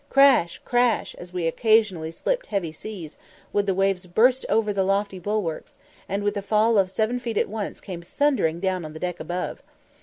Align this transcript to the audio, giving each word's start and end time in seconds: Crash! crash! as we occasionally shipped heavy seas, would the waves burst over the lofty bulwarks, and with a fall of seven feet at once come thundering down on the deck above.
Crash! 0.09 0.57
crash! 0.65 1.13
as 1.19 1.31
we 1.31 1.45
occasionally 1.45 2.11
shipped 2.11 2.47
heavy 2.47 2.71
seas, 2.71 3.19
would 3.53 3.67
the 3.67 3.73
waves 3.75 4.07
burst 4.07 4.47
over 4.49 4.73
the 4.73 4.81
lofty 4.83 5.19
bulwarks, 5.19 5.77
and 6.09 6.23
with 6.23 6.35
a 6.35 6.41
fall 6.41 6.79
of 6.79 6.89
seven 6.89 7.19
feet 7.19 7.37
at 7.37 7.47
once 7.47 7.79
come 7.79 8.01
thundering 8.01 8.59
down 8.59 8.83
on 8.83 8.93
the 8.93 8.99
deck 8.99 9.19
above. 9.19 9.61